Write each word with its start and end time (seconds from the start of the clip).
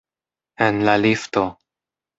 En 0.69 0.81
la 0.89 0.97
lifto. 1.05 1.47